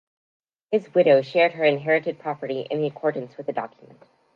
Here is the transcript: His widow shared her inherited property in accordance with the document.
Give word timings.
His 0.71 0.91
widow 0.95 1.21
shared 1.21 1.51
her 1.51 1.63
inherited 1.63 2.17
property 2.17 2.61
in 2.61 2.83
accordance 2.83 3.37
with 3.37 3.45
the 3.45 3.53
document. 3.53 4.01